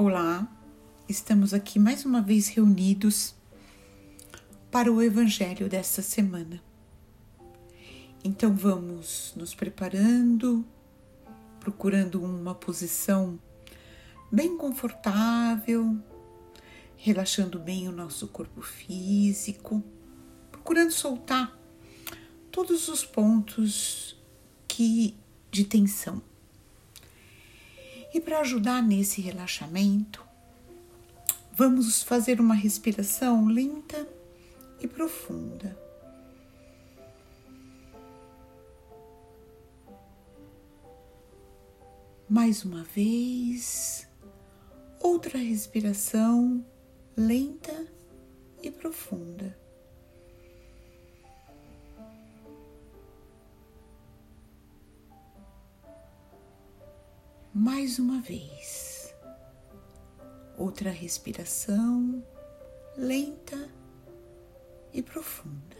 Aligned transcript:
Olá, 0.00 0.46
estamos 1.08 1.52
aqui 1.52 1.76
mais 1.76 2.04
uma 2.04 2.22
vez 2.22 2.46
reunidos 2.46 3.34
para 4.70 4.92
o 4.92 5.02
Evangelho 5.02 5.68
desta 5.68 6.02
semana. 6.02 6.62
Então 8.22 8.54
vamos 8.54 9.32
nos 9.34 9.56
preparando, 9.56 10.64
procurando 11.58 12.22
uma 12.22 12.54
posição 12.54 13.40
bem 14.30 14.56
confortável, 14.56 15.98
relaxando 16.96 17.58
bem 17.58 17.88
o 17.88 17.92
nosso 17.92 18.28
corpo 18.28 18.62
físico, 18.62 19.82
procurando 20.52 20.92
soltar 20.92 21.58
todos 22.52 22.86
os 22.86 23.04
pontos 23.04 24.16
que 24.68 25.16
de 25.50 25.64
tensão. 25.64 26.22
E 28.18 28.20
para 28.20 28.40
ajudar 28.40 28.82
nesse 28.82 29.20
relaxamento, 29.20 30.26
vamos 31.52 32.02
fazer 32.02 32.40
uma 32.40 32.52
respiração 32.52 33.46
lenta 33.46 34.08
e 34.80 34.88
profunda. 34.88 35.78
Mais 42.28 42.64
uma 42.64 42.82
vez, 42.82 44.08
outra 44.98 45.38
respiração 45.38 46.66
lenta 47.16 47.86
e 48.60 48.68
profunda. 48.68 49.56
Mais 57.58 57.98
uma 57.98 58.20
vez. 58.20 59.12
Outra 60.56 60.92
respiração 60.92 62.24
lenta 62.96 63.68
e 64.92 65.02
profunda. 65.02 65.76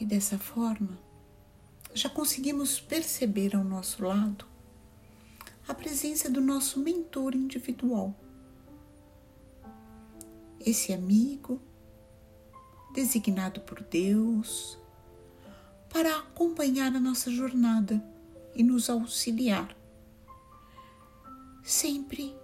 E 0.00 0.06
dessa 0.06 0.38
forma, 0.38 0.98
já 1.92 2.08
conseguimos 2.08 2.80
perceber 2.80 3.54
ao 3.54 3.62
nosso 3.62 4.02
lado 4.02 4.46
a 5.68 5.74
presença 5.74 6.30
do 6.30 6.40
nosso 6.40 6.80
mentor 6.80 7.34
individual. 7.34 8.14
Esse 10.58 10.90
amigo 10.90 11.60
designado 12.94 13.60
por 13.60 13.82
Deus 13.82 14.78
para 15.90 16.16
acompanhar 16.16 16.96
a 16.96 17.00
nossa 17.00 17.30
jornada 17.30 18.13
e 18.54 18.62
nos 18.62 18.88
auxiliar. 18.88 19.76
Sempre 21.62 22.36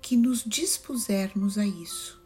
que 0.00 0.16
nos 0.16 0.42
dispusermos 0.44 1.56
a 1.56 1.66
isso, 1.66 2.20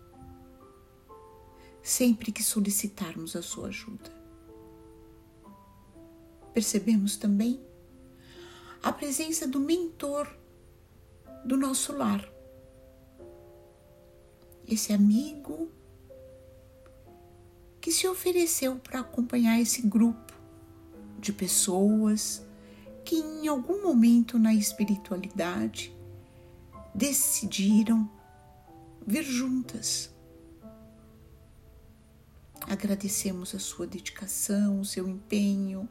sempre 1.83 2.33
que 2.33 2.43
solicitarmos 2.43 3.37
a 3.37 3.43
sua 3.43 3.69
ajuda. 3.69 4.11
Percebemos 6.55 7.17
também 7.17 7.61
a 8.83 8.91
presença 8.91 9.47
do 9.47 9.61
mentor 9.61 10.27
do 11.45 11.57
nosso 11.57 11.93
lar, 11.93 12.27
esse 14.67 14.93
amigo 14.93 15.71
que 17.81 17.93
se 17.93 18.09
ofereceu 18.09 18.77
para 18.77 19.01
acompanhar 19.01 19.61
esse 19.61 19.83
grupo 19.83 20.33
de 21.21 21.33
pessoas 21.33 22.45
que 23.07 23.15
em 23.15 23.47
algum 23.47 23.85
momento 23.85 24.37
na 24.37 24.53
espiritualidade 24.53 25.97
decidiram 26.93 28.11
vir 29.07 29.23
juntas. 29.23 30.13
Agradecemos 32.63 33.55
a 33.55 33.61
sua 33.61 33.87
dedicação, 33.87 34.81
o 34.81 34.85
seu 34.85 35.09
empenho. 35.09 35.89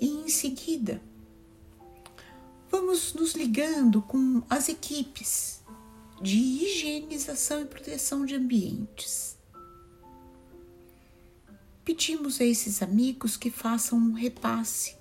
E 0.00 0.06
em 0.06 0.28
seguida, 0.30 1.02
vamos 2.70 3.12
nos 3.12 3.34
ligando 3.34 4.00
com 4.00 4.42
as 4.48 4.70
equipes 4.70 5.62
de 6.22 6.38
higienização 6.38 7.60
e 7.60 7.66
proteção 7.66 8.24
de 8.24 8.34
ambientes 8.34 9.33
pedimos 11.84 12.40
a 12.40 12.44
esses 12.44 12.82
amigos 12.82 13.36
que 13.36 13.50
façam 13.50 13.98
um 13.98 14.12
repasse 14.12 14.96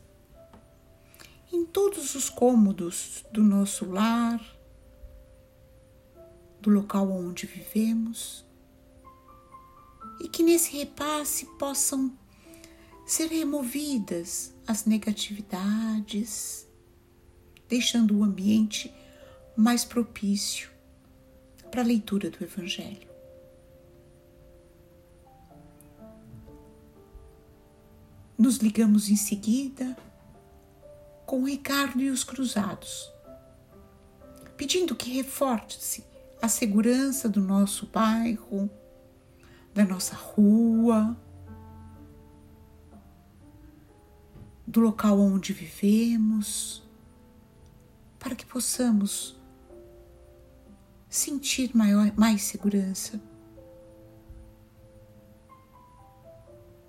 em 1.51 1.66
todos 1.66 2.16
os 2.16 2.29
cômodos 2.29 3.23
do 3.31 3.44
nosso 3.44 3.85
lar, 3.85 4.41
do 6.59 6.69
local 6.69 7.11
onde 7.11 7.45
vivemos, 7.45 8.44
e 10.19 10.27
que 10.27 10.41
nesse 10.41 10.75
repasse 10.75 11.45
possam 11.57 12.17
ser 13.05 13.27
removidas 13.27 14.53
as 14.65 14.85
negatividades, 14.85 16.67
deixando 17.67 18.17
o 18.17 18.23
ambiente 18.23 18.91
mais 19.55 19.85
propício 19.85 20.71
para 21.69 21.81
a 21.81 21.85
leitura 21.85 22.29
do 22.29 22.44
Evangelho. 22.44 23.12
Nos 28.38 28.57
ligamos 28.57 29.09
em 29.09 29.16
seguida 29.16 29.95
com 31.25 31.45
Ricardo 31.45 32.01
e 32.01 32.09
os 32.09 32.23
Cruzados, 32.23 33.11
pedindo 34.57 34.95
que 34.95 35.11
reforce 35.11 36.03
a 36.41 36.47
segurança 36.47 37.29
do 37.29 37.41
nosso 37.41 37.85
bairro, 37.88 38.69
da 39.73 39.85
nossa 39.85 40.16
rua, 40.16 41.17
do 44.67 44.79
local 44.79 45.19
onde 45.19 45.53
vivemos, 45.53 46.83
para 48.19 48.35
que 48.35 48.45
possamos 48.45 49.38
sentir 51.09 51.75
maior, 51.75 52.11
mais 52.17 52.41
segurança. 52.41 53.21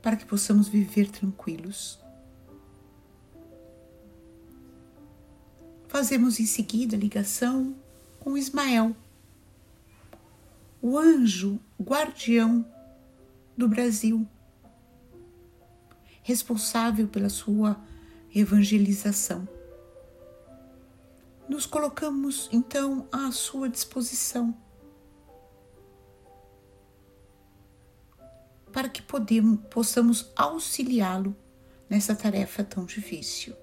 Para 0.04 0.16
que 0.16 0.26
possamos 0.26 0.68
viver 0.68 1.10
tranquilos. 1.10 1.98
Fazemos 5.88 6.38
em 6.38 6.44
seguida 6.44 6.94
ligação 6.94 7.74
com 8.20 8.36
Ismael, 8.36 8.94
o 10.82 10.98
anjo 10.98 11.58
guardião 11.80 12.66
do 13.56 13.66
Brasil, 13.66 14.28
responsável 16.22 17.08
pela 17.08 17.30
sua 17.30 17.80
evangelização. 18.34 19.48
Nos 21.48 21.64
colocamos 21.64 22.50
então 22.52 23.08
à 23.10 23.32
sua 23.32 23.70
disposição 23.70 24.54
para 28.74 28.88
que 28.88 29.00
podemos, 29.00 29.60
possamos 29.70 30.32
auxiliá-lo 30.34 31.36
nessa 31.88 32.12
tarefa 32.12 32.64
tão 32.64 32.84
difícil. 32.84 33.54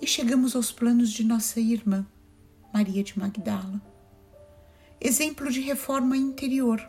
E 0.00 0.06
chegamos 0.06 0.54
aos 0.54 0.70
planos 0.70 1.10
de 1.10 1.24
nossa 1.24 1.58
irmã, 1.58 2.06
Maria 2.72 3.02
de 3.02 3.18
Magdala, 3.18 3.82
exemplo 5.00 5.50
de 5.50 5.60
reforma 5.60 6.16
interior. 6.16 6.80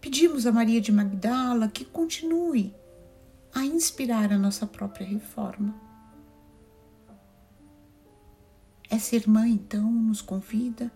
Pedimos 0.00 0.46
a 0.46 0.52
Maria 0.52 0.80
de 0.80 0.90
Magdala 0.90 1.68
que 1.68 1.84
continue 1.84 2.74
a 3.54 3.62
inspirar 3.62 4.32
a 4.32 4.38
nossa 4.38 4.66
própria 4.66 5.06
reforma. 5.06 5.78
Essa 8.88 9.16
irmã, 9.16 9.46
então, 9.46 9.92
nos 9.92 10.22
convida 10.22 10.90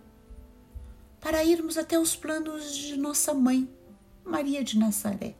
para 1.22 1.44
irmos 1.44 1.78
até 1.78 1.96
os 1.96 2.16
planos 2.16 2.74
de 2.74 2.96
nossa 2.96 3.32
mãe, 3.32 3.72
Maria 4.24 4.64
de 4.64 4.76
Nazaré. 4.76 5.36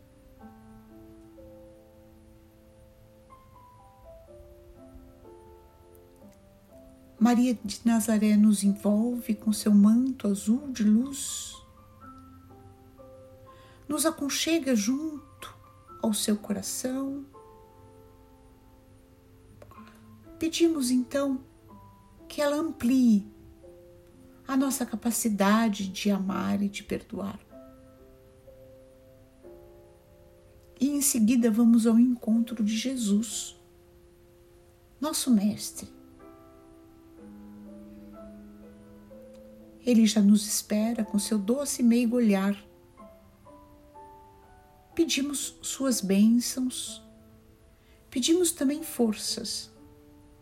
Maria 7.19 7.59
de 7.65 7.81
Nazaré 7.85 8.37
nos 8.37 8.63
envolve 8.63 9.35
com 9.35 9.53
seu 9.53 9.75
manto 9.75 10.29
azul 10.29 10.71
de 10.71 10.85
luz, 10.85 11.57
nos 13.89 14.07
aconchega 14.07 14.77
junto 14.77 15.57
ao 16.01 16.15
seu 16.15 16.37
coração. 16.37 17.27
Pedimos 20.39 20.93
então 20.93 21.41
que 22.29 22.41
ela 22.41 22.57
amplie 22.57 23.32
a 24.53 24.57
nossa 24.57 24.85
capacidade 24.85 25.89
de 25.89 26.11
amar 26.11 26.63
e 26.63 26.69
de 26.69 26.83
perdoar. 26.83 27.41
em 30.81 31.01
seguida 31.01 31.51
vamos 31.51 31.87
ao 31.87 31.99
encontro 31.99 32.63
de 32.63 32.77
Jesus, 32.77 33.57
nosso 35.01 35.33
Mestre. 35.33 35.89
Ele 39.85 40.07
já 40.07 40.21
nos 40.21 40.47
espera 40.47 41.05
com 41.05 41.19
seu 41.19 41.39
doce 41.39 41.83
meigo 41.83 42.17
olhar. 42.17 42.57
Pedimos 44.95 45.59
suas 45.63 46.01
bênçãos, 46.01 47.03
pedimos 48.09 48.53
também 48.53 48.83
forças 48.85 49.73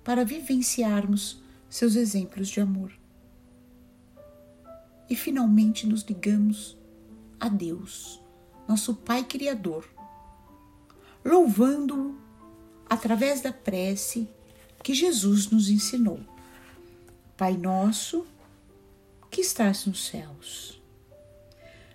para 0.05 0.27
vivenciarmos 0.27 1.43
seus 1.71 1.95
exemplos 1.95 2.49
de 2.49 2.61
amor. 2.61 3.00
E 5.11 5.17
finalmente 5.17 5.89
nos 5.89 6.03
ligamos 6.03 6.79
a 7.41 7.49
Deus, 7.49 8.23
nosso 8.69 8.95
Pai 8.95 9.25
Criador, 9.25 9.85
louvando-o 11.25 12.17
através 12.89 13.41
da 13.41 13.53
prece 13.53 14.29
que 14.85 14.95
Jesus 14.95 15.51
nos 15.51 15.69
ensinou. 15.69 16.21
Pai 17.37 17.57
nosso, 17.57 18.25
que 19.29 19.41
estás 19.41 19.85
nos 19.85 20.07
céus. 20.07 20.81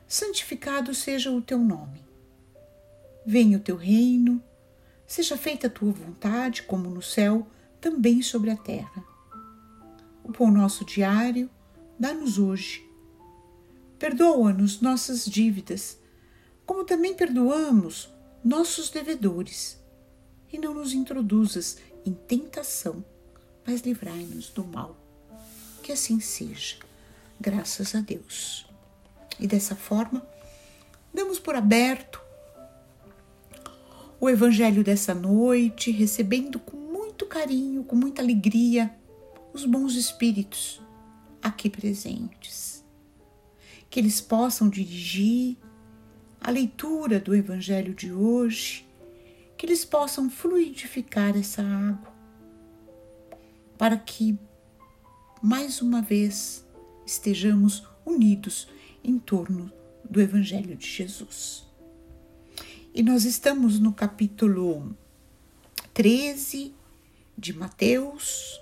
Santificado 0.07 0.93
seja 0.93 1.31
o 1.31 1.41
teu 1.41 1.59
nome. 1.59 2.03
Venha 3.25 3.57
o 3.57 3.61
teu 3.61 3.77
reino, 3.77 4.43
seja 5.07 5.37
feita 5.37 5.67
a 5.67 5.69
tua 5.69 5.91
vontade, 5.91 6.63
como 6.63 6.89
no 6.89 7.01
céu, 7.01 7.47
também 7.79 8.21
sobre 8.21 8.51
a 8.51 8.57
terra. 8.57 9.03
O 10.23 10.33
pão 10.33 10.51
nosso 10.51 10.83
diário, 10.83 11.49
dá-nos 11.97 12.37
hoje. 12.37 12.84
Perdoa-nos 13.97 14.81
nossas 14.81 15.25
dívidas, 15.25 15.97
como 16.65 16.83
também 16.83 17.13
perdoamos 17.13 18.09
nossos 18.43 18.89
devedores. 18.89 19.79
E 20.51 20.57
não 20.57 20.73
nos 20.73 20.93
introduzas 20.93 21.77
em 22.05 22.13
tentação, 22.13 23.03
mas 23.65 23.81
livrai-nos 23.81 24.49
do 24.49 24.63
mal. 24.63 24.95
Que 25.81 25.91
assim 25.91 26.19
seja 26.19 26.77
graças 27.39 27.95
a 27.95 27.99
Deus. 27.99 28.65
E 29.39 29.47
dessa 29.47 29.75
forma, 29.75 30.25
damos 31.13 31.39
por 31.39 31.55
aberto 31.55 32.21
o 34.19 34.29
evangelho 34.29 34.83
dessa 34.83 35.13
noite, 35.13 35.91
recebendo 35.91 36.59
com 36.59 36.77
muito 36.77 37.25
carinho, 37.25 37.83
com 37.83 37.95
muita 37.95 38.21
alegria, 38.21 38.95
os 39.53 39.65
bons 39.65 39.95
espíritos 39.95 40.81
aqui 41.41 41.69
presentes. 41.69 42.84
Que 43.95 44.01
eles 44.01 44.19
possam 44.19 44.67
dirigir 44.67 45.55
a 46.41 46.51
leitura 46.51 47.17
do 47.17 47.33
evangelho 47.33 47.93
de 47.93 48.11
hoje, 48.11 48.85
que 49.57 49.65
eles 49.65 49.85
possam 49.85 50.29
fluidificar 50.29 51.33
essa 51.37 51.61
água, 51.61 52.13
para 53.77 53.95
que 53.95 54.37
mais 55.41 55.81
uma 55.81 56.01
vez 56.01 56.67
estejamos 57.07 57.87
unidos 58.05 58.67
em 59.01 59.17
torno 59.17 59.71
do 60.03 60.19
Evangelho 60.19 60.75
de 60.75 60.87
Jesus. 60.87 61.65
E 62.93 63.01
nós 63.01 63.23
estamos 63.23 63.79
no 63.79 63.93
capítulo 63.93 64.93
13 65.93 66.75
de 67.37 67.53
Mateus. 67.53 68.59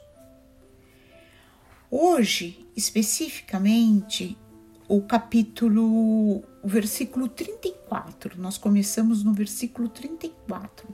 Hoje, 1.90 2.68
especificamente, 2.76 4.38
o 4.96 5.02
capítulo, 5.02 6.44
o 6.62 6.68
versículo 6.68 7.28
34. 7.28 8.40
Nós 8.40 8.60
começamos 8.60 9.24
no 9.24 9.34
versículo 9.34 9.90
34. 9.90 10.88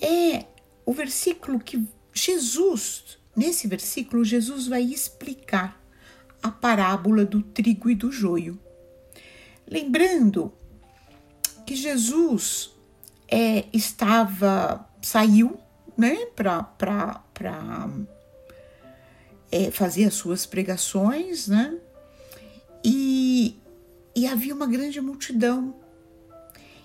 É 0.00 0.46
o 0.86 0.92
versículo 0.94 1.60
que 1.60 1.86
Jesus, 2.14 3.18
nesse 3.36 3.68
versículo, 3.68 4.24
Jesus 4.24 4.66
vai 4.66 4.82
explicar 4.82 5.78
a 6.42 6.50
parábola 6.50 7.26
do 7.26 7.42
trigo 7.42 7.90
e 7.90 7.94
do 7.94 8.10
joio. 8.10 8.58
Lembrando 9.70 10.50
que 11.66 11.76
Jesus 11.76 12.70
é, 13.28 13.66
estava, 13.74 14.88
saiu 15.02 15.58
né, 15.98 16.16
para 16.34 17.20
é, 19.52 19.70
fazer 19.70 20.06
as 20.06 20.14
suas 20.14 20.46
pregações, 20.46 21.46
né? 21.46 21.78
E, 22.84 23.58
e 24.14 24.26
havia 24.26 24.54
uma 24.54 24.66
grande 24.66 25.00
multidão. 25.00 25.74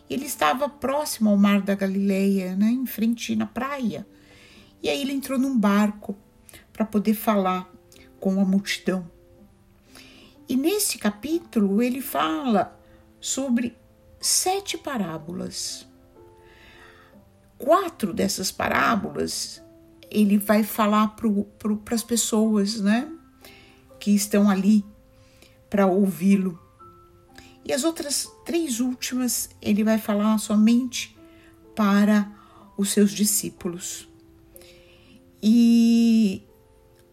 Ele 0.10 0.26
estava 0.26 0.70
próximo 0.70 1.30
ao 1.30 1.38
mar 1.38 1.62
da 1.62 1.76
Galileia, 1.76 2.56
né, 2.56 2.68
em 2.68 2.86
frente 2.86 3.36
na 3.36 3.46
praia. 3.46 4.08
E 4.82 4.90
aí 4.90 5.02
ele 5.02 5.12
entrou 5.12 5.38
num 5.38 5.58
barco 5.58 6.18
para 6.72 6.86
poder 6.86 7.14
falar 7.14 7.70
com 8.20 8.40
a 8.40 8.46
multidão. 8.46 9.10
E 10.48 10.56
nesse 10.56 10.98
capítulo 10.98 11.82
ele 11.82 12.02
fala 12.02 12.80
sobre 13.20 13.78
sete 14.20 14.78
parábolas. 14.78 15.86
Quatro 17.58 18.14
dessas 18.14 18.52
parábolas 18.52 19.62
ele 20.10 20.38
vai 20.38 20.64
falar 20.64 21.16
para 21.16 21.96
as 21.96 22.04
pessoas, 22.04 22.80
né, 22.82 23.12
que 24.00 24.16
estão 24.16 24.50
ali 24.50 24.84
para 25.70 25.88
ouvi-lo. 25.88 26.60
E 27.66 27.74
as 27.74 27.84
outras 27.84 28.32
três 28.46 28.80
últimas 28.80 29.50
ele 29.62 29.84
vai 29.84 29.98
falar 29.98 30.38
somente 30.38 31.16
para 31.76 32.32
os 32.78 32.90
seus 32.92 33.12
discípulos. 33.12 34.08
E 35.42 36.44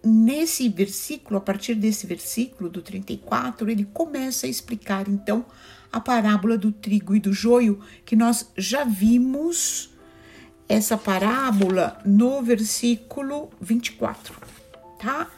nesse 0.02 0.68
versículo, 0.68 1.38
a 1.38 1.40
partir 1.40 1.74
desse 1.74 2.06
versículo 2.06 2.70
do 2.70 2.80
34, 2.80 3.68
ele 3.70 3.84
começa 3.84 4.46
a 4.46 4.50
explicar 4.50 5.08
então 5.08 5.44
a 5.92 6.00
parábola 6.00 6.56
do 6.56 6.72
trigo 6.72 7.14
e 7.14 7.20
do 7.20 7.32
joio, 7.32 7.80
que 8.04 8.16
nós 8.16 8.50
já 8.56 8.84
vimos 8.84 9.90
essa 10.68 10.96
parábola 10.96 11.98
no 12.04 12.42
versículo 12.42 13.50
24, 13.60 14.34
tá? 14.98 15.30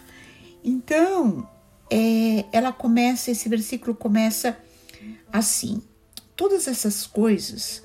Então, 0.64 1.48
é, 1.90 2.44
ela 2.52 2.72
começa, 2.72 3.30
esse 3.30 3.48
versículo 3.48 3.94
começa 3.94 4.58
assim: 5.32 5.82
todas 6.36 6.68
essas 6.68 7.06
coisas 7.06 7.82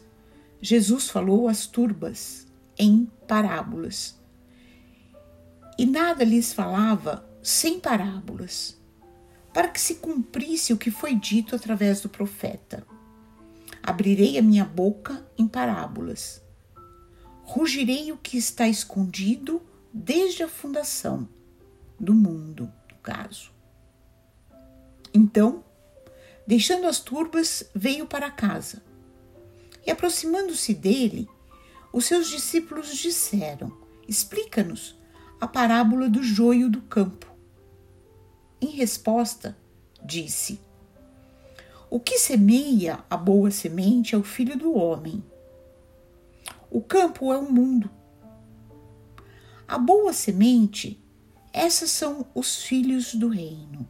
Jesus 0.62 1.10
falou 1.10 1.50
às 1.50 1.68
turbas 1.68 2.48
em 2.78 3.10
parábolas 3.28 4.18
e 5.78 5.86
nada 5.86 6.24
lhes 6.24 6.54
falava 6.54 7.28
sem 7.42 7.80
parábolas, 7.80 8.80
para 9.54 9.68
que 9.68 9.82
se 9.82 9.96
cumprisse 9.96 10.72
o 10.72 10.78
que 10.78 10.90
foi 10.90 11.16
dito 11.16 11.56
através 11.56 12.00
do 12.02 12.10
profeta. 12.10 12.86
Abrirei 13.82 14.38
a 14.38 14.42
minha 14.42 14.64
boca 14.64 15.26
em 15.38 15.48
parábolas. 15.48 16.42
Rugirei 17.44 18.12
o 18.12 18.18
que 18.18 18.38
está 18.38 18.68
escondido 18.68 19.62
desde 19.94 20.44
a 20.44 20.48
fundação 20.48 21.28
do 22.00 22.14
mundo, 22.14 22.72
no 22.90 22.98
caso. 23.00 23.53
Então, 25.14 25.64
deixando 26.48 26.88
as 26.88 27.00
turbas, 27.00 27.70
veio 27.76 28.06
para 28.08 28.32
casa. 28.32 28.84
E 29.86 29.92
aproximando-se 29.92 30.74
dele, 30.74 31.30
os 31.92 32.06
seus 32.06 32.28
discípulos 32.28 32.96
disseram: 32.98 33.72
Explica-nos 34.08 34.98
a 35.40 35.48
parábola 35.48 36.10
do 36.10 36.24
joio 36.24 36.70
do 36.70 36.82
campo. 36.82 37.32
Em 38.60 38.68
resposta, 38.68 39.58
disse: 40.04 40.60
O 41.90 42.00
que 42.00 42.18
semeia 42.18 43.04
a 43.10 43.18
boa 43.18 43.52
semente 43.52 44.16
é 44.16 44.18
o 44.18 44.24
filho 44.24 44.58
do 44.58 44.74
homem. 44.74 45.24
O 46.72 46.82
campo 46.82 47.32
é 47.32 47.38
o 47.38 47.52
mundo. 47.52 47.90
A 49.68 49.78
boa 49.78 50.12
semente, 50.12 51.04
essas 51.52 51.92
são 51.92 52.26
os 52.34 52.64
filhos 52.64 53.14
do 53.14 53.28
reino. 53.28 53.88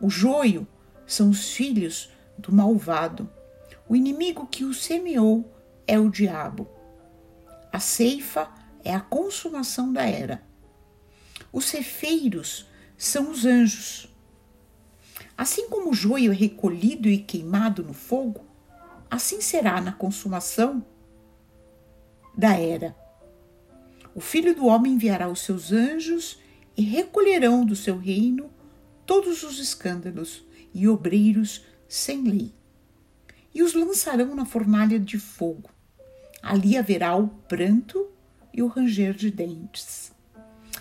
O 0.00 0.10
joio 0.10 0.66
são 1.06 1.30
os 1.30 1.52
filhos 1.52 2.10
do 2.36 2.52
malvado. 2.52 3.30
O 3.88 3.94
inimigo 3.94 4.46
que 4.46 4.64
o 4.64 4.74
semeou 4.74 5.52
é 5.86 5.98
o 5.98 6.10
diabo. 6.10 6.68
A 7.72 7.80
ceifa 7.80 8.48
é 8.84 8.94
a 8.94 9.00
consumação 9.00 9.92
da 9.92 10.04
era. 10.04 10.42
Os 11.52 11.66
cefeiros 11.66 12.66
são 12.96 13.30
os 13.30 13.44
anjos. 13.44 14.08
Assim 15.36 15.68
como 15.68 15.90
o 15.90 15.94
joio 15.94 16.32
é 16.32 16.34
recolhido 16.34 17.08
e 17.08 17.18
queimado 17.18 17.82
no 17.82 17.92
fogo, 17.92 18.44
assim 19.10 19.40
será 19.40 19.80
na 19.80 19.92
consumação 19.92 20.84
da 22.36 22.54
era. 22.56 22.96
O 24.14 24.20
filho 24.20 24.54
do 24.54 24.66
homem 24.66 24.92
enviará 24.92 25.28
os 25.28 25.40
seus 25.40 25.72
anjos 25.72 26.38
e 26.76 26.82
recolherão 26.82 27.64
do 27.64 27.74
seu 27.74 27.98
reino 27.98 28.50
todos 29.06 29.42
os 29.42 29.58
escândalos 29.58 30.44
e 30.72 30.88
obreiros 30.88 31.64
sem 31.88 32.24
lei, 32.24 32.52
e 33.54 33.62
os 33.62 33.74
lançarão 33.74 34.34
na 34.34 34.44
fornalha 34.44 34.98
de 34.98 35.18
fogo. 35.18 35.70
Ali 36.42 36.76
haverá 36.76 37.16
o 37.16 37.28
pranto 37.28 38.08
e 38.52 38.62
o 38.62 38.66
ranger 38.66 39.14
de 39.14 39.30
dentes. 39.30 40.12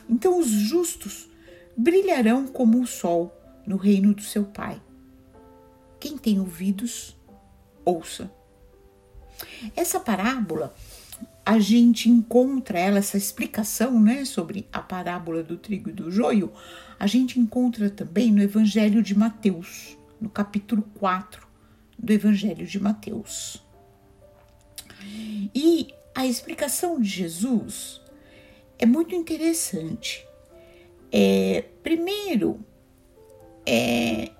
Então 0.09 0.39
os 0.39 0.47
justos 0.47 1.29
brilharão 1.77 2.47
como 2.47 2.81
o 2.81 2.87
sol 2.87 3.35
no 3.65 3.77
reino 3.77 4.13
do 4.13 4.21
seu 4.21 4.43
Pai. 4.43 4.81
Quem 5.99 6.17
tem 6.17 6.39
ouvidos, 6.39 7.15
ouça. 7.85 8.29
Essa 9.75 9.99
parábola, 9.99 10.73
a 11.45 11.59
gente 11.59 12.09
encontra 12.09 12.79
ela, 12.79 12.99
essa 12.99 13.17
explicação 13.17 13.99
né, 13.99 14.25
sobre 14.25 14.67
a 14.71 14.81
parábola 14.81 15.43
do 15.43 15.57
trigo 15.57 15.89
e 15.89 15.93
do 15.93 16.11
joio, 16.11 16.51
a 17.03 17.05
gente 17.05 17.37
encontra 17.37 17.89
também 17.89 18.31
no 18.31 18.41
Evangelho 18.41 19.03
de 19.03 19.13
Mateus, 19.13 19.97
no 20.21 20.29
capítulo 20.29 20.83
4 20.97 21.45
do 21.99 22.13
Evangelho 22.13 22.65
de 22.65 22.79
Mateus. 22.79 23.61
E 25.53 25.93
a 26.15 26.25
explicação 26.25 27.01
de 27.01 27.09
Jesus 27.09 27.99
é 28.79 28.85
muito 28.85 29.13
interessante. 29.13 30.25
É, 31.11 31.65
primeiro, 31.83 32.65
é, 33.65 34.31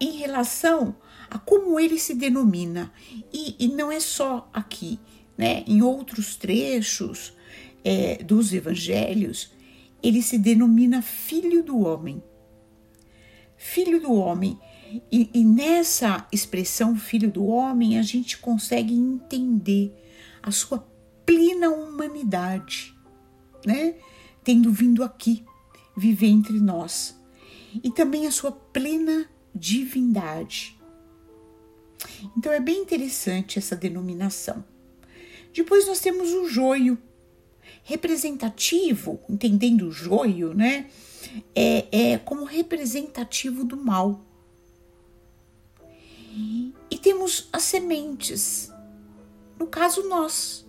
em 0.00 0.12
relação 0.12 0.96
a 1.28 1.38
como 1.38 1.78
ele 1.78 1.98
se 1.98 2.14
denomina, 2.14 2.90
e, 3.30 3.56
e 3.58 3.68
não 3.68 3.92
é 3.92 4.00
só 4.00 4.48
aqui, 4.54 4.98
né? 5.36 5.64
em 5.66 5.82
outros 5.82 6.34
trechos 6.34 7.36
é, 7.84 8.24
dos 8.24 8.54
evangelhos, 8.54 9.52
ele 10.02 10.22
se 10.22 10.38
denomina 10.38 11.02
filho 11.02 11.62
do 11.62 11.80
homem. 11.80 12.22
Filho 13.56 14.00
do 14.00 14.12
homem. 14.12 14.58
E, 15.10 15.30
e 15.32 15.44
nessa 15.44 16.26
expressão 16.32 16.96
filho 16.96 17.30
do 17.30 17.46
homem, 17.46 17.98
a 17.98 18.02
gente 18.02 18.38
consegue 18.38 18.94
entender 18.94 19.94
a 20.42 20.50
sua 20.50 20.78
plena 21.24 21.70
humanidade, 21.70 22.94
né? 23.64 23.94
Tendo 24.42 24.72
vindo 24.72 25.04
aqui 25.04 25.44
viver 25.96 26.28
entre 26.28 26.58
nós. 26.58 27.18
E 27.84 27.90
também 27.90 28.26
a 28.26 28.32
sua 28.32 28.50
plena 28.50 29.28
divindade. 29.54 30.78
Então 32.36 32.52
é 32.52 32.60
bem 32.60 32.80
interessante 32.80 33.58
essa 33.58 33.76
denominação. 33.76 34.64
Depois 35.52 35.86
nós 35.86 36.00
temos 36.00 36.32
o 36.32 36.48
joio, 36.48 36.98
representativo, 37.84 39.20
entendendo 39.28 39.88
o 39.88 39.92
joio, 39.92 40.54
né? 40.54 40.86
É, 41.54 42.12
é 42.12 42.18
como 42.18 42.44
representativo 42.44 43.64
do 43.64 43.76
mal. 43.76 44.24
E 46.90 46.98
temos 46.98 47.48
as 47.52 47.62
sementes, 47.62 48.72
no 49.58 49.66
caso 49.66 50.08
nós. 50.08 50.66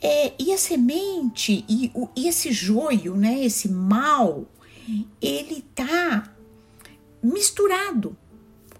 É, 0.00 0.34
e 0.38 0.52
a 0.52 0.58
semente 0.58 1.64
e, 1.66 1.90
o, 1.94 2.08
e 2.14 2.28
esse 2.28 2.52
joio, 2.52 3.16
né, 3.16 3.42
esse 3.42 3.70
mal, 3.70 4.46
ele 5.20 5.62
tá 5.74 6.30
misturado 7.22 8.14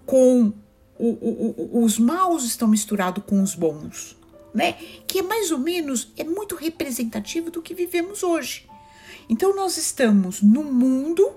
com 0.05 0.53
o, 0.99 1.09
o, 1.09 1.83
os 1.83 1.99
maus 1.99 2.45
estão 2.45 2.69
misturados 2.69 3.25
com 3.27 3.43
os 3.43 3.55
bons, 3.55 4.17
né? 4.55 4.75
Que 5.07 5.19
é 5.19 5.23
mais 5.23 5.51
ou 5.51 5.59
menos 5.59 6.13
é 6.17 6.23
muito 6.23 6.55
representativo 6.55 7.51
do 7.51 7.61
que 7.61 7.75
vivemos 7.75 8.23
hoje. 8.23 8.69
Então 9.29 9.55
nós 9.55 9.77
estamos 9.77 10.41
num 10.41 10.73
mundo, 10.73 11.35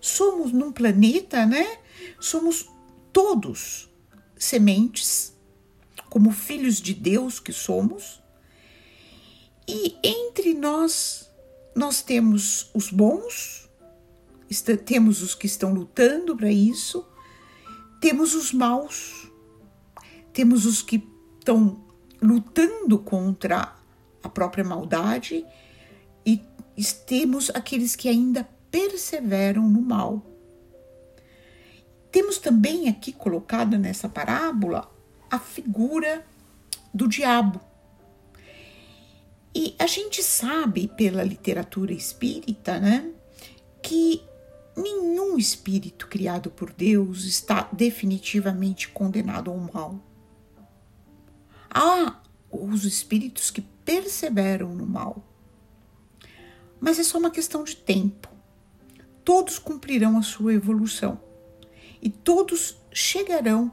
somos 0.00 0.52
num 0.52 0.70
planeta, 0.70 1.44
né? 1.44 1.78
Somos 2.20 2.70
todos 3.12 3.90
sementes, 4.36 5.34
como 6.08 6.30
filhos 6.30 6.80
de 6.80 6.94
Deus 6.94 7.40
que 7.40 7.52
somos, 7.52 8.22
e 9.66 9.96
entre 10.02 10.54
nós, 10.54 11.30
nós 11.74 12.02
temos 12.02 12.70
os 12.74 12.90
bons, 12.90 13.68
temos 14.84 15.22
os 15.22 15.34
que 15.34 15.46
estão 15.46 15.72
lutando 15.72 16.36
para 16.36 16.50
isso, 16.50 17.06
temos 18.00 18.34
os 18.34 18.52
maus, 18.52 19.30
temos 20.32 20.66
os 20.66 20.82
que 20.82 21.02
estão 21.38 21.82
lutando 22.22 22.98
contra 22.98 23.74
a 24.22 24.28
própria 24.28 24.64
maldade 24.64 25.44
e 26.24 26.40
temos 27.06 27.50
aqueles 27.50 27.96
que 27.96 28.08
ainda 28.08 28.48
perseveram 28.70 29.68
no 29.68 29.82
mal. 29.82 30.24
Temos 32.10 32.38
também 32.38 32.88
aqui 32.88 33.12
colocado 33.12 33.76
nessa 33.76 34.08
parábola 34.08 34.90
a 35.30 35.38
figura 35.38 36.24
do 36.94 37.08
diabo 37.08 37.60
e 39.54 39.74
a 39.78 39.86
gente 39.86 40.22
sabe 40.22 40.88
pela 40.88 41.22
literatura 41.22 41.92
espírita, 41.92 42.80
né, 42.80 43.10
que 43.82 44.22
nenhum 44.74 45.36
espírito 45.36 46.06
criado 46.06 46.50
por 46.50 46.72
Deus 46.72 47.24
está 47.24 47.68
definitivamente 47.70 48.88
condenado 48.88 49.50
ao 49.50 49.58
mal. 49.58 50.00
Há 51.74 52.20
os 52.50 52.84
espíritos 52.84 53.50
que 53.50 53.62
perseveram 53.84 54.74
no 54.74 54.86
mal. 54.86 55.24
Mas 56.78 56.98
é 56.98 57.02
só 57.02 57.18
uma 57.18 57.30
questão 57.30 57.64
de 57.64 57.76
tempo. 57.76 58.28
Todos 59.24 59.58
cumprirão 59.58 60.18
a 60.18 60.22
sua 60.22 60.52
evolução 60.52 61.20
e 62.02 62.10
todos 62.10 62.76
chegarão 62.92 63.72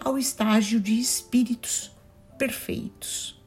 ao 0.00 0.18
estágio 0.18 0.80
de 0.80 0.98
espíritos 0.98 1.90
perfeitos. 2.36 3.40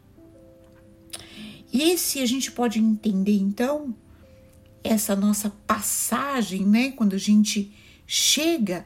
E 1.71 1.83
esse 1.83 2.19
a 2.19 2.25
gente 2.25 2.51
pode 2.51 2.79
entender 2.79 3.37
então 3.37 3.95
essa 4.83 5.15
nossa 5.15 5.49
passagem, 5.67 6.65
né? 6.65 6.91
Quando 6.91 7.13
a 7.13 7.19
gente 7.19 7.73
chega 8.07 8.85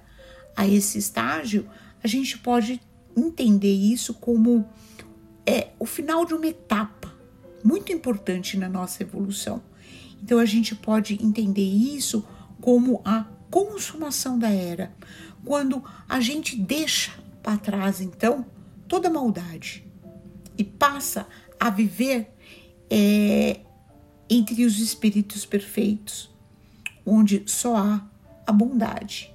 a 0.56 0.68
esse 0.68 0.98
estágio, 0.98 1.70
a 2.04 2.08
gente 2.08 2.38
pode 2.38 2.82
entender 3.16 3.74
isso 3.74 4.14
como 4.14 4.68
é 5.46 5.70
o 5.80 5.86
final 5.86 6.26
de 6.26 6.34
uma 6.34 6.48
etapa 6.48 7.14
muito 7.64 7.92
importante 7.92 8.58
na 8.58 8.70
nossa 8.70 9.04
evolução. 9.04 9.62
Então 10.22 10.40
a 10.40 10.46
gente 10.46 10.76
pode 10.76 11.14
entender 11.24 11.62
isso 11.62 12.26
como 12.62 13.02
a 13.06 13.26
consumação 13.52 14.40
da 14.40 14.50
era, 14.50 14.94
quando 15.44 15.84
a 16.10 16.20
gente 16.20 16.56
deixa 16.56 17.12
para 17.44 17.58
trás 17.58 18.02
então 18.02 18.46
toda 18.88 19.10
maldade 19.10 19.86
e 20.58 20.64
passa 20.64 21.28
a 21.60 21.70
viver 21.70 22.32
é 22.90 23.60
entre 24.30 24.66
os 24.66 24.80
espíritos 24.80 25.46
perfeitos, 25.46 26.32
onde 27.06 27.44
só 27.46 27.76
há 27.76 28.08
a 28.48 28.52
bondade. 28.52 29.35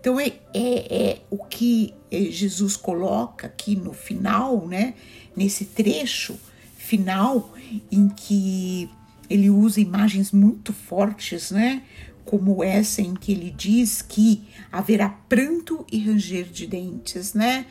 Então 0.00 0.18
é, 0.18 0.32
é, 0.54 1.10
é, 1.10 1.18
o 1.30 1.38
que 1.38 1.94
é, 2.10 2.24
Jesus 2.24 2.76
coloca 2.76 3.46
aqui 3.46 3.74
no 3.76 3.92
final, 3.92 4.66
né? 4.66 4.94
Nesse 5.36 5.64
trecho 5.64 6.38
final 6.76 7.54
em 7.90 8.08
que 8.08 8.88
ele 9.28 9.50
usa 9.50 9.80
imagens 9.80 10.32
muito 10.32 10.72
fortes, 10.72 11.50
né? 11.50 11.82
Como 12.24 12.62
essa 12.62 13.02
em 13.02 13.14
que 13.14 13.32
ele 13.32 13.50
diz 13.50 14.02
que 14.02 14.44
haverá 14.70 15.08
pranto 15.08 15.84
e 15.90 15.98
ranger 15.98 16.44
de 16.44 16.66
dentes, 16.66 17.34
né? 17.34 17.66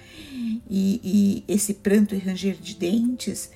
E, 0.70 1.00
e 1.04 1.54
esse 1.54 1.76
pranto 1.76 2.14
e 2.14 2.18
ranger 2.18 2.56
de 2.56 2.76
dentes 2.76 3.50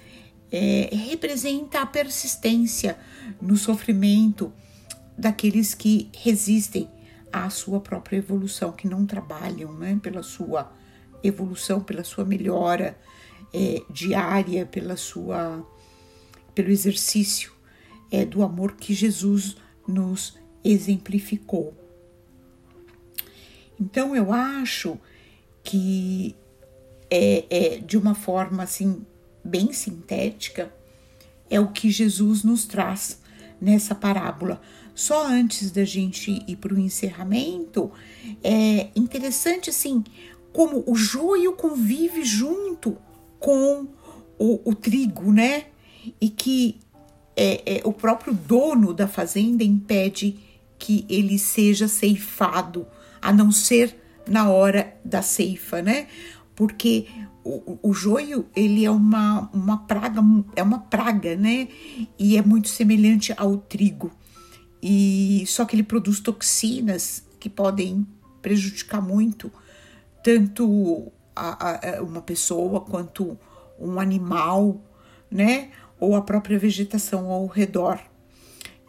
é, 0.52 0.90
representa 0.92 1.82
a 1.82 1.86
persistência 1.86 2.98
no 3.42 3.58
sofrimento 3.58 4.52
daqueles 5.18 5.74
que 5.74 6.10
resistem 6.14 6.90
à 7.32 7.50
sua 7.50 7.80
própria 7.80 8.18
evolução, 8.18 8.72
que 8.72 8.88
não 8.88 9.06
trabalham 9.06 9.74
né, 9.74 10.00
pela 10.02 10.24
sua 10.24 10.72
evolução, 11.24 11.82
pela 11.82 12.04
sua 12.04 12.26
melhora 12.26 12.98
é, 13.54 13.82
diária, 13.90 14.66
pela 14.66 14.96
sua, 14.96 15.66
pelo 16.54 16.70
exercício 16.70 17.52
é, 18.12 18.26
do 18.26 18.44
amor 18.44 18.74
que 18.74 18.94
Jesus 18.94 19.56
nos 19.88 20.38
exemplificou. 20.64 21.74
Então 23.80 24.16
eu 24.16 24.32
acho 24.32 25.00
que 25.64 26.36
é, 27.10 27.46
é 27.50 27.78
de 27.80 27.98
uma 27.98 28.14
forma 28.14 28.64
assim 28.64 29.06
bem 29.44 29.74
sintética, 29.74 30.72
é 31.50 31.60
o 31.60 31.70
que 31.70 31.90
Jesus 31.90 32.44
nos 32.44 32.66
traz 32.66 33.22
nessa 33.60 33.94
parábola. 33.94 34.62
Só 34.94 35.26
antes 35.26 35.72
da 35.72 35.84
gente 35.84 36.44
ir 36.48 36.56
para 36.58 36.74
o 36.74 36.80
encerramento, 36.80 37.92
é 38.44 38.90
interessante 38.96 39.70
assim 39.70 40.04
como 40.52 40.84
o 40.86 40.96
joio 40.96 41.54
convive 41.54 42.24
junto 42.24 42.98
com 43.40 43.88
o, 44.38 44.70
o 44.70 44.76
trigo, 44.76 45.32
né? 45.32 45.66
E 46.20 46.30
que 46.30 46.80
é, 47.36 47.78
é, 47.78 47.82
o 47.86 47.94
próprio 47.94 48.34
dono 48.34 48.94
da 48.94 49.08
fazenda 49.08 49.64
impede 49.64 50.38
que 50.78 51.06
ele 51.08 51.38
seja 51.38 51.88
ceifado, 51.88 52.86
a 53.22 53.32
não 53.32 53.52
ser 53.52 53.96
na 54.28 54.50
hora 54.50 54.96
da 55.06 55.22
ceifa, 55.22 55.82
né? 55.82 56.08
Porque 56.56 57.08
o, 57.44 57.80
o 57.82 57.94
joio 57.94 58.46
ele 58.56 58.86
é 58.86 58.92
uma, 58.92 59.50
uma 59.54 59.78
praga, 59.78 60.22
é 60.56 60.62
uma 60.62 60.80
praga, 60.80 61.36
né? 61.36 61.68
E 62.18 62.38
é 62.38 62.42
muito 62.42 62.70
semelhante 62.70 63.34
ao 63.38 63.58
trigo. 63.58 64.12
E 64.82 65.44
só 65.48 65.66
que 65.66 65.76
ele 65.76 65.84
produz 65.84 66.20
toxinas 66.20 67.24
que 67.40 67.50
podem 67.50 68.06
prejudicar 68.42 69.02
muito 69.02 69.52
tanto 70.24 71.12
a, 71.36 71.98
a, 71.98 72.02
uma 72.02 72.22
pessoa 72.22 72.82
quanto 72.82 73.38
um 73.80 74.00
animal, 74.00 74.82
né? 75.30 75.70
Ou 76.00 76.16
a 76.16 76.22
própria 76.22 76.58
vegetação 76.58 77.30
ao 77.30 77.46
redor. 77.48 78.00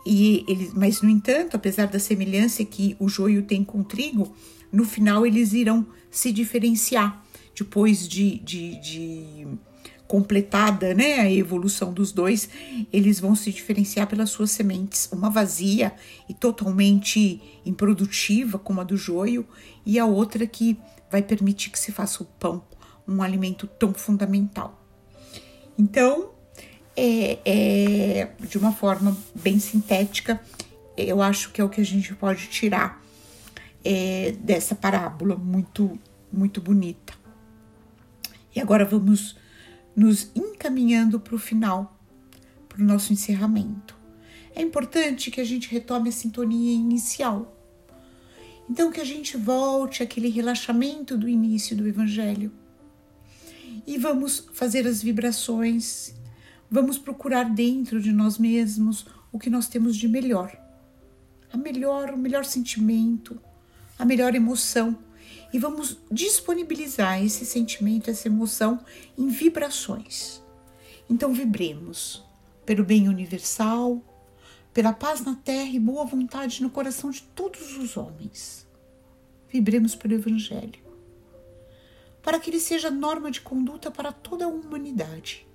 E 0.04 0.44
eles, 0.48 0.72
mas 0.74 1.00
no 1.00 1.08
entanto, 1.08 1.56
apesar 1.56 1.86
da 1.86 1.98
semelhança 1.98 2.64
que 2.64 2.96
o 2.98 3.08
joio 3.08 3.42
tem 3.42 3.62
com 3.62 3.80
o 3.80 3.84
trigo, 3.84 4.34
no 4.72 4.84
final 4.84 5.26
eles 5.26 5.52
irão 5.52 5.86
se 6.10 6.32
diferenciar 6.32 7.22
depois 7.54 8.08
de, 8.08 8.38
de, 8.40 8.80
de 8.80 9.46
completada 10.12 10.92
né, 10.92 11.20
a 11.20 11.32
evolução 11.32 11.90
dos 11.90 12.12
dois, 12.12 12.46
eles 12.92 13.18
vão 13.18 13.34
se 13.34 13.50
diferenciar 13.50 14.06
pelas 14.06 14.28
suas 14.28 14.50
sementes, 14.50 15.08
uma 15.10 15.30
vazia 15.30 15.90
e 16.28 16.34
totalmente 16.34 17.40
improdutiva, 17.64 18.58
como 18.58 18.82
a 18.82 18.84
do 18.84 18.94
joio, 18.94 19.48
e 19.86 19.98
a 19.98 20.04
outra 20.04 20.46
que 20.46 20.78
vai 21.10 21.22
permitir 21.22 21.70
que 21.70 21.78
se 21.78 21.90
faça 21.90 22.22
o 22.22 22.26
pão, 22.26 22.62
um 23.08 23.22
alimento 23.22 23.66
tão 23.66 23.94
fundamental. 23.94 24.84
Então, 25.78 26.32
é, 26.94 27.38
é, 27.46 28.32
de 28.46 28.58
uma 28.58 28.70
forma 28.70 29.16
bem 29.34 29.58
sintética, 29.58 30.38
eu 30.94 31.22
acho 31.22 31.52
que 31.52 31.60
é 31.62 31.64
o 31.64 31.70
que 31.70 31.80
a 31.80 31.84
gente 31.86 32.14
pode 32.16 32.48
tirar 32.48 33.02
é, 33.82 34.34
dessa 34.40 34.74
parábola 34.74 35.36
muito, 35.36 35.98
muito 36.30 36.60
bonita. 36.60 37.14
E 38.54 38.60
agora 38.60 38.84
vamos 38.84 39.40
nos 39.94 40.30
encaminhando 40.34 41.20
para 41.20 41.34
o 41.34 41.38
final, 41.38 41.98
para 42.68 42.82
o 42.82 42.84
nosso 42.84 43.12
encerramento. 43.12 43.96
É 44.54 44.62
importante 44.62 45.30
que 45.30 45.40
a 45.40 45.44
gente 45.44 45.70
retome 45.70 46.08
a 46.08 46.12
sintonia 46.12 46.72
inicial. 46.72 47.56
Então, 48.68 48.92
que 48.92 49.00
a 49.00 49.04
gente 49.04 49.36
volte 49.36 50.02
àquele 50.02 50.28
relaxamento 50.28 51.16
do 51.16 51.28
início 51.28 51.76
do 51.76 51.86
Evangelho. 51.86 52.52
E 53.86 53.98
vamos 53.98 54.48
fazer 54.52 54.86
as 54.86 55.02
vibrações, 55.02 56.14
vamos 56.70 56.98
procurar 56.98 57.44
dentro 57.44 58.00
de 58.00 58.12
nós 58.12 58.38
mesmos 58.38 59.06
o 59.32 59.38
que 59.38 59.50
nós 59.50 59.68
temos 59.68 59.96
de 59.96 60.06
melhor. 60.06 60.56
A 61.52 61.56
melhor, 61.56 62.10
o 62.10 62.18
melhor 62.18 62.44
sentimento, 62.44 63.40
a 63.98 64.04
melhor 64.04 64.34
emoção 64.34 64.96
e 65.52 65.58
vamos 65.58 65.98
disponibilizar 66.10 67.22
esse 67.22 67.44
sentimento, 67.44 68.10
essa 68.10 68.28
emoção 68.28 68.82
em 69.18 69.28
vibrações. 69.28 70.42
Então, 71.08 71.32
vibremos 71.32 72.24
pelo 72.64 72.82
bem 72.82 73.08
universal, 73.08 74.02
pela 74.72 74.94
paz 74.94 75.22
na 75.22 75.34
terra 75.34 75.68
e 75.68 75.78
boa 75.78 76.04
vontade 76.06 76.62
no 76.62 76.70
coração 76.70 77.10
de 77.10 77.22
todos 77.22 77.76
os 77.76 77.96
homens. 77.96 78.66
Vibremos 79.48 79.94
pelo 79.94 80.14
Evangelho, 80.14 80.80
para 82.22 82.40
que 82.40 82.48
ele 82.48 82.60
seja 82.60 82.90
norma 82.90 83.30
de 83.30 83.42
conduta 83.42 83.90
para 83.90 84.10
toda 84.10 84.46
a 84.46 84.48
humanidade. 84.48 85.46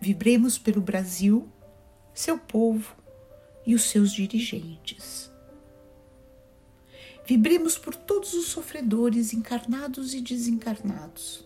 Vibremos 0.00 0.58
pelo 0.58 0.80
Brasil, 0.80 1.48
seu 2.14 2.38
povo 2.38 2.94
e 3.66 3.74
os 3.74 3.82
seus 3.82 4.12
dirigentes 4.12 5.34
Vibremos 7.26 7.76
por 7.76 7.96
todos 7.96 8.34
os 8.34 8.46
sofredores 8.46 9.32
encarnados 9.32 10.14
e 10.14 10.20
desencarnados. 10.20 11.44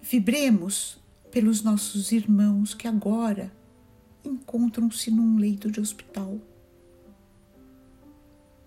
Vibremos 0.00 0.96
pelos 1.32 1.64
nossos 1.64 2.12
irmãos 2.12 2.74
que 2.74 2.86
agora 2.86 3.52
encontram-se 4.24 5.10
num 5.10 5.36
leito 5.36 5.68
de 5.68 5.80
hospital. 5.80 6.40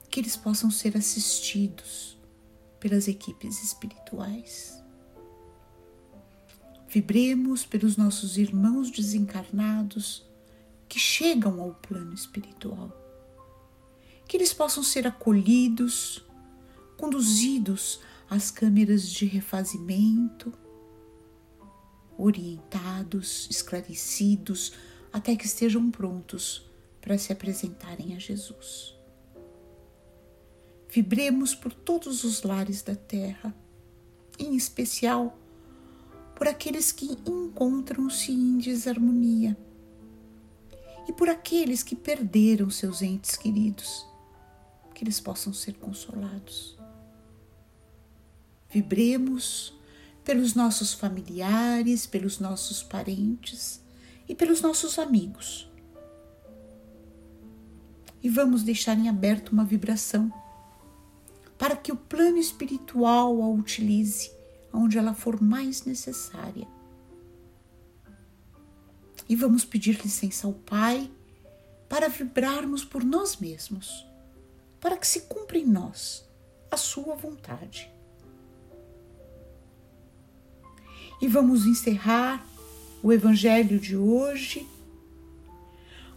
Que 0.10 0.20
eles 0.20 0.36
possam 0.36 0.70
ser 0.70 0.98
assistidos 0.98 2.20
pelas 2.78 3.08
equipes 3.08 3.63
espirituais. 3.63 4.84
Vibremos 6.89 7.65
pelos 7.65 7.96
nossos 7.96 8.38
irmãos 8.38 8.91
desencarnados 8.91 10.30
que 10.89 11.00
chegam 11.00 11.62
ao 11.62 11.74
plano 11.76 12.13
espiritual 12.13 13.09
que 14.30 14.38
eles 14.38 14.54
possam 14.54 14.84
ser 14.84 15.08
acolhidos, 15.08 16.24
conduzidos 16.96 18.00
às 18.30 18.52
câmeras 18.52 19.10
de 19.10 19.26
refazimento, 19.26 20.54
orientados, 22.15 23.48
esclarecidos, 23.50 24.74
até 25.12 25.36
que 25.36 25.48
estejam 25.48 25.89
prontos 25.89 26.70
para 27.02 27.18
se 27.18 27.34
apresentarem 27.34 28.15
a 28.15 28.20
Jesus. 28.20 28.96
Vibremos 30.88 31.56
por 31.56 31.74
todos 31.74 32.24
os 32.24 32.44
lares 32.44 32.84
da 32.84 32.96
terra, 32.96 33.52
em 34.38 34.56
especial 34.56 35.39
por 36.36 36.48
aqueles 36.48 36.92
que 36.92 37.18
encontram-se 37.28 38.32
em 38.32 38.60
desarmonia 38.60 39.58
e 41.08 41.13
por 41.13 41.30
aqueles 41.30 41.82
que 41.82 41.96
perderam 41.96 42.70
seus 42.70 43.02
entes 43.02 43.36
queridos 43.36 44.08
que 45.00 45.06
eles 45.06 45.22
possam 45.22 45.54
ser 45.54 45.76
consolados. 45.76 46.78
Vibremos 48.70 49.74
pelos 50.26 50.56
nossos 50.56 50.94
familiares, 50.94 52.06
pelos 52.06 52.38
nossos 52.38 52.84
parentes 52.84 53.82
e 54.28 54.36
pelos 54.36 54.60
nossos 54.60 55.00
amigos. 55.00 55.72
E 58.22 58.28
vamos 58.28 58.62
deixar 58.62 59.00
em 59.00 59.08
aberto 59.08 59.54
uma 59.54 59.64
vibração 59.64 60.30
para 61.58 61.78
que 61.78 61.94
o 61.94 61.96
plano 61.96 62.38
espiritual 62.38 63.42
a 63.42 63.48
utilize 63.48 64.30
onde 64.74 64.98
ela 64.98 65.14
for 65.14 65.42
mais 65.42 65.86
necessária. 65.86 66.68
E 69.30 69.34
vamos 69.34 69.64
pedir 69.64 70.02
licença 70.04 70.46
ao 70.46 70.52
Pai 70.52 71.10
para 71.88 72.10
vibrarmos 72.10 72.84
por 72.84 73.02
nós 73.02 73.38
mesmos 73.38 74.09
para 74.80 74.98
que 74.98 75.08
se 75.08 75.22
cumpra 75.22 75.58
em 75.58 75.65
nós 75.65 76.28
a 76.72 76.78
sua 76.78 77.15
vontade. 77.15 77.92
E 81.22 81.28
vamos 81.28 81.65
encerrar 81.65 82.46
o 83.04 83.12
evangelho 83.12 83.80
de 83.80 83.96
hoje 83.96 84.68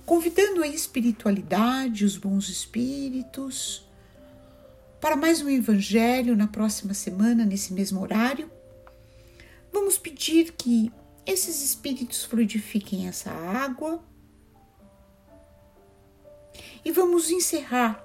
convidando 0.05 0.62
a 0.62 0.68
espiritualidade, 0.68 2.05
os 2.05 2.16
bons 2.16 2.48
espíritos, 2.48 3.87
para 5.01 5.16
mais 5.16 5.40
um 5.40 5.48
evangelho 5.48 6.37
na 6.37 6.46
próxima 6.46 6.94
semana, 6.94 7.44
nesse 7.44 7.72
mesmo 7.72 8.01
horário. 8.01 8.51
Vamos 9.72 9.98
pedir 9.98 10.53
que 10.53 10.92
esses 11.25 11.62
espíritos 11.62 12.25
fluidifiquem 12.25 13.09
essa 13.09 13.31
água 13.31 14.05
e 16.85 16.92
vamos 16.92 17.31
encerrar 17.31 18.05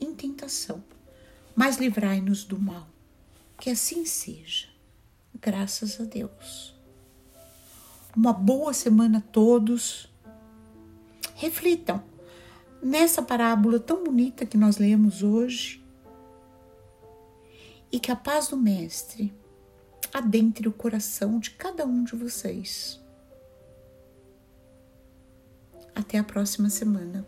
em 0.00 0.14
tentação, 0.14 0.82
mas 1.54 1.78
livrai-nos 1.78 2.44
do 2.44 2.58
mal. 2.58 2.88
Que 3.58 3.70
assim 3.70 4.04
seja. 4.04 4.68
Graças 5.40 6.00
a 6.00 6.04
Deus. 6.04 6.74
Uma 8.16 8.32
boa 8.32 8.72
semana 8.72 9.18
a 9.18 9.32
todos. 9.32 10.08
Reflitam 11.34 12.02
nessa 12.82 13.22
parábola 13.22 13.78
tão 13.78 14.04
bonita 14.04 14.46
que 14.46 14.56
nós 14.56 14.78
lemos 14.78 15.22
hoje 15.22 15.84
e 17.90 17.98
que 17.98 18.10
a 18.10 18.16
paz 18.16 18.48
do 18.48 18.56
Mestre 18.56 19.32
adentre 20.12 20.68
o 20.68 20.72
coração 20.72 21.38
de 21.38 21.50
cada 21.50 21.84
um 21.84 22.04
de 22.04 22.14
vocês. 22.16 23.00
Até 25.94 26.18
a 26.18 26.24
próxima 26.24 26.70
semana. 26.70 27.26